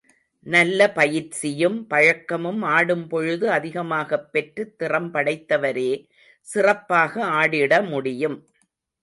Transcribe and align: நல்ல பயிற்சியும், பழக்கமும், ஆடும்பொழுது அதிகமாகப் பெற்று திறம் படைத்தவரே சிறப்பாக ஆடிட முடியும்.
நல்ல 0.45 0.91
பயிற்சியும், 0.91 1.87
பழக்கமும், 1.87 2.63
ஆடும்பொழுது 2.63 3.45
அதிகமாகப் 3.49 4.31
பெற்று 4.31 4.75
திறம் 4.75 5.13
படைத்தவரே 5.13 5.91
சிறப்பாக 6.47 7.25
ஆடிட 7.37 7.87
முடியும். 7.89 8.37